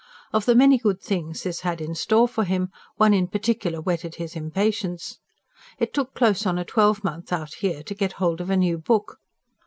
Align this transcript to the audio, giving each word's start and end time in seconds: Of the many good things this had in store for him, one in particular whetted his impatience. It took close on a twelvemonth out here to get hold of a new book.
Of 0.33 0.45
the 0.45 0.55
many 0.55 0.79
good 0.79 0.99
things 0.99 1.43
this 1.43 1.59
had 1.59 1.79
in 1.79 1.93
store 1.93 2.27
for 2.27 2.43
him, 2.43 2.71
one 2.97 3.13
in 3.13 3.27
particular 3.27 3.79
whetted 3.79 4.15
his 4.15 4.35
impatience. 4.35 5.19
It 5.77 5.93
took 5.93 6.15
close 6.15 6.43
on 6.47 6.57
a 6.57 6.65
twelvemonth 6.65 7.31
out 7.31 7.53
here 7.59 7.83
to 7.83 7.93
get 7.93 8.13
hold 8.13 8.41
of 8.41 8.49
a 8.49 8.57
new 8.57 8.79
book. 8.79 9.19